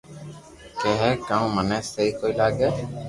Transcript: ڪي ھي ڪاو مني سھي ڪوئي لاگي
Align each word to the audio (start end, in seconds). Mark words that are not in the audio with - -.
ڪي 0.81 0.91
ھي 1.01 1.09
ڪاو 1.27 1.45
مني 1.55 1.79
سھي 1.91 2.05
ڪوئي 2.19 2.33
لاگي 2.39 2.69